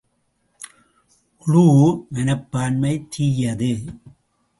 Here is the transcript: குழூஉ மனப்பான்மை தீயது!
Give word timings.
குழூஉ 1.45 1.83
மனப்பான்மை 2.11 2.93
தீயது! 3.09 3.71